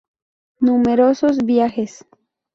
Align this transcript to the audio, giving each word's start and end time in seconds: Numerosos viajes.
Numerosos 0.61 1.37
viajes. 1.45 2.07